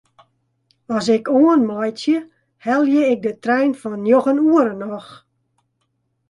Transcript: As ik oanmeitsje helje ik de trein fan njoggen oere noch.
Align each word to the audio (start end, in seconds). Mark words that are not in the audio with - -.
As 0.95 1.07
ik 1.15 1.25
oanmeitsje 1.39 2.17
helje 2.67 3.03
ik 3.13 3.19
de 3.25 3.33
trein 3.43 3.71
fan 3.81 4.01
njoggen 4.05 4.39
oere 4.53 4.73
noch. 4.85 5.09